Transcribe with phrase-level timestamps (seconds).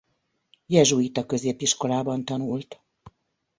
[0.65, 2.79] Jezsuita középiskolában tanult.